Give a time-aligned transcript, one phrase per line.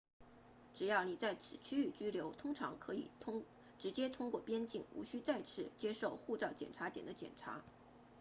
[0.73, 3.11] 只要你在此区域居留通常可以
[3.77, 7.63] 直接通过边境无需再次接受护照检查点的检查